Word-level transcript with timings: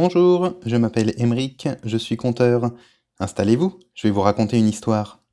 Bonjour, 0.00 0.52
je 0.64 0.76
m'appelle 0.76 1.12
Emeric, 1.20 1.68
je 1.82 1.96
suis 1.96 2.16
conteur. 2.16 2.70
Installez-vous, 3.18 3.80
je 3.94 4.06
vais 4.06 4.12
vous 4.12 4.20
raconter 4.20 4.56
une 4.56 4.68
histoire. 4.68 5.24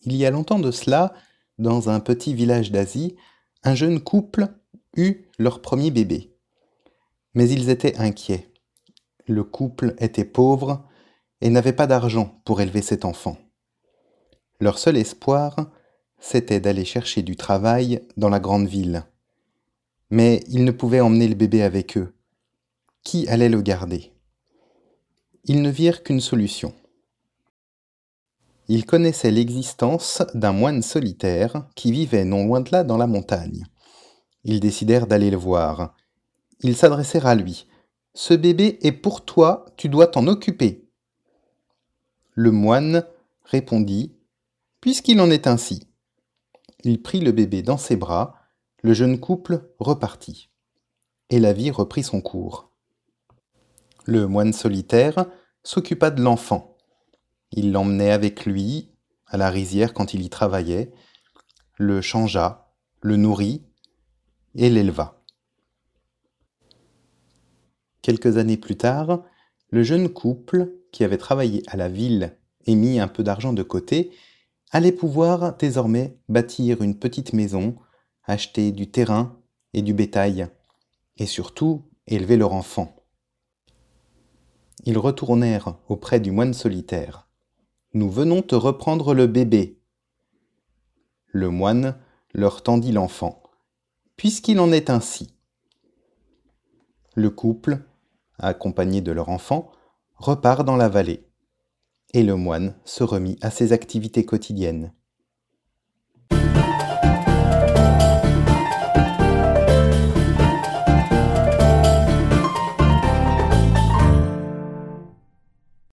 Il 0.00 0.16
y 0.16 0.24
a 0.24 0.30
longtemps 0.30 0.58
de 0.58 0.70
cela, 0.70 1.12
dans 1.58 1.90
un 1.90 2.00
petit 2.00 2.32
village 2.32 2.72
d'Asie, 2.72 3.14
un 3.62 3.74
jeune 3.74 4.00
couple 4.00 4.48
eut 4.96 5.26
leur 5.38 5.60
premier 5.60 5.90
bébé. 5.90 6.34
Mais 7.34 7.46
ils 7.50 7.68
étaient 7.68 7.98
inquiets. 7.98 8.54
Le 9.26 9.44
couple 9.44 9.96
était 9.98 10.24
pauvre 10.24 10.88
et 11.40 11.50
n'avait 11.50 11.72
pas 11.72 11.86
d'argent 11.86 12.40
pour 12.44 12.60
élever 12.60 12.82
cet 12.82 13.04
enfant. 13.04 13.36
Leur 14.60 14.78
seul 14.78 14.96
espoir, 14.96 15.70
c'était 16.18 16.60
d'aller 16.60 16.84
chercher 16.84 17.22
du 17.22 17.36
travail 17.36 18.00
dans 18.16 18.30
la 18.30 18.40
grande 18.40 18.66
ville. 18.66 19.04
Mais 20.10 20.42
ils 20.48 20.64
ne 20.64 20.70
pouvaient 20.70 21.00
emmener 21.00 21.28
le 21.28 21.34
bébé 21.34 21.62
avec 21.62 21.98
eux. 21.98 22.14
Qui 23.02 23.28
allait 23.28 23.48
le 23.48 23.60
garder? 23.60 24.12
Ils 25.44 25.60
ne 25.60 25.70
virent 25.70 26.02
qu'une 26.02 26.20
solution. 26.20 26.72
Ils 28.68 28.86
connaissaient 28.86 29.30
l'existence 29.30 30.22
d'un 30.32 30.52
moine 30.52 30.82
solitaire 30.82 31.68
qui 31.74 31.92
vivait 31.92 32.24
non 32.24 32.46
loin 32.46 32.60
de 32.60 32.70
là 32.72 32.82
dans 32.84 32.96
la 32.96 33.06
montagne. 33.06 33.66
Ils 34.44 34.60
décidèrent 34.60 35.06
d'aller 35.06 35.30
le 35.30 35.36
voir. 35.36 35.94
Ils 36.60 36.76
s'adressèrent 36.76 37.26
à 37.26 37.34
lui. 37.34 37.66
Ce 38.14 38.32
bébé 38.32 38.78
est 38.82 38.92
pour 38.92 39.24
toi, 39.24 39.66
tu 39.76 39.90
dois 39.90 40.06
t'en 40.06 40.26
occuper. 40.26 40.83
Le 42.34 42.50
moine 42.50 43.04
répondit 43.44 44.14
Puisqu'il 44.80 45.20
en 45.20 45.30
est 45.30 45.46
ainsi. 45.46 45.88
Il 46.82 47.02
prit 47.02 47.20
le 47.20 47.32
bébé 47.32 47.62
dans 47.62 47.78
ses 47.78 47.96
bras, 47.96 48.34
le 48.82 48.92
jeune 48.92 49.18
couple 49.18 49.70
repartit. 49.78 50.50
Et 51.30 51.40
la 51.40 51.52
vie 51.52 51.70
reprit 51.70 52.02
son 52.02 52.20
cours. 52.20 52.70
Le 54.04 54.26
moine 54.28 54.52
solitaire 54.52 55.24
s'occupa 55.62 56.10
de 56.10 56.22
l'enfant 56.22 56.74
il 57.56 57.70
l'emmenait 57.70 58.10
avec 58.10 58.46
lui 58.46 58.90
à 59.26 59.36
la 59.36 59.48
rizière 59.48 59.94
quand 59.94 60.12
il 60.12 60.22
y 60.22 60.28
travaillait, 60.28 60.92
le 61.76 62.00
changea, 62.00 62.74
le 63.00 63.16
nourrit 63.16 63.64
et 64.56 64.70
l'éleva. 64.70 65.22
Quelques 68.02 68.36
années 68.36 68.56
plus 68.56 68.76
tard, 68.76 69.22
le 69.74 69.82
jeune 69.82 70.08
couple, 70.08 70.70
qui 70.92 71.02
avait 71.02 71.18
travaillé 71.18 71.64
à 71.66 71.76
la 71.76 71.88
ville 71.88 72.38
et 72.64 72.76
mis 72.76 73.00
un 73.00 73.08
peu 73.08 73.24
d'argent 73.24 73.52
de 73.52 73.64
côté, 73.64 74.12
allait 74.70 74.92
pouvoir 74.92 75.56
désormais 75.56 76.16
bâtir 76.28 76.80
une 76.80 76.96
petite 76.96 77.32
maison, 77.32 77.74
acheter 78.22 78.70
du 78.70 78.92
terrain 78.92 79.36
et 79.72 79.82
du 79.82 79.92
bétail, 79.92 80.46
et 81.16 81.26
surtout 81.26 81.82
élever 82.06 82.36
leur 82.36 82.52
enfant. 82.52 82.94
Ils 84.84 84.96
retournèrent 84.96 85.76
auprès 85.88 86.20
du 86.20 86.30
moine 86.30 86.54
solitaire. 86.54 87.26
Nous 87.94 88.08
venons 88.08 88.42
te 88.42 88.54
reprendre 88.54 89.12
le 89.12 89.26
bébé. 89.26 89.80
Le 91.26 91.50
moine 91.50 91.96
leur 92.32 92.62
tendit 92.62 92.92
l'enfant, 92.92 93.42
puisqu'il 94.16 94.60
en 94.60 94.70
est 94.70 94.88
ainsi. 94.88 95.34
Le 97.16 97.30
couple, 97.30 97.80
accompagné 98.38 99.00
de 99.00 99.12
leur 99.12 99.28
enfant, 99.28 99.70
repart 100.16 100.64
dans 100.64 100.76
la 100.76 100.88
vallée, 100.88 101.28
et 102.12 102.22
le 102.22 102.36
moine 102.36 102.76
se 102.84 103.04
remit 103.04 103.38
à 103.42 103.50
ses 103.50 103.72
activités 103.72 104.24
quotidiennes. 104.24 104.92